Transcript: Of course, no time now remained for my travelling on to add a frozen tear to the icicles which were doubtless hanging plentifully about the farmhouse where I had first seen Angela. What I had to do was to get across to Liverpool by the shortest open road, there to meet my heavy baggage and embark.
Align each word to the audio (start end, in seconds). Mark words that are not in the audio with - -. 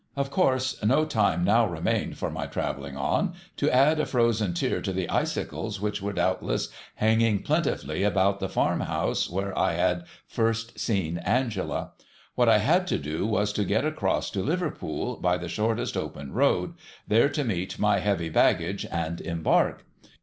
Of 0.15 0.31
course, 0.31 0.83
no 0.83 1.05
time 1.05 1.43
now 1.43 1.67
remained 1.67 2.17
for 2.17 2.31
my 2.31 2.47
travelling 2.47 2.97
on 2.97 3.35
to 3.57 3.69
add 3.69 3.99
a 3.99 4.05
frozen 4.07 4.55
tear 4.55 4.81
to 4.81 4.91
the 4.91 5.07
icicles 5.07 5.79
which 5.79 6.01
were 6.01 6.11
doubtless 6.11 6.69
hanging 6.95 7.43
plentifully 7.43 8.01
about 8.01 8.39
the 8.39 8.49
farmhouse 8.49 9.29
where 9.29 9.55
I 9.55 9.73
had 9.73 10.05
first 10.27 10.79
seen 10.79 11.19
Angela. 11.19 11.91
What 12.33 12.49
I 12.49 12.57
had 12.57 12.87
to 12.87 12.97
do 12.97 13.27
was 13.27 13.53
to 13.53 13.63
get 13.63 13.85
across 13.85 14.31
to 14.31 14.41
Liverpool 14.41 15.17
by 15.17 15.37
the 15.37 15.47
shortest 15.47 15.95
open 15.95 16.33
road, 16.33 16.73
there 17.07 17.29
to 17.29 17.43
meet 17.43 17.77
my 17.77 17.99
heavy 17.99 18.29
baggage 18.29 18.87
and 18.91 19.21
embark. 19.21 19.85